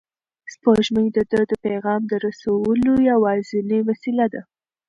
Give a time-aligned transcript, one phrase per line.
[0.53, 4.41] سپوږمۍ د ده د پیغام رسولو یوازینۍ وسیله ده.